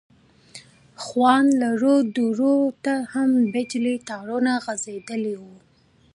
خو 1.03 1.19
ان 1.35 1.45
لرو 1.61 1.95
درو 2.15 2.55
ته 2.83 2.93
هم 3.13 3.29
د 3.41 3.43
بجلي 3.53 3.95
تارونه 4.07 4.51
غځېدلي 4.65 5.35
وو. 5.41 5.55